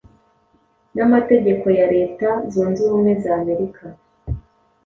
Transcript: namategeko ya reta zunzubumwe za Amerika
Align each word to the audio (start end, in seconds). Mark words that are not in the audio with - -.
namategeko 0.95 1.65
ya 1.77 1.85
reta 1.95 2.29
zunzubumwe 2.51 3.11
za 3.23 3.31
Amerika 3.41 3.83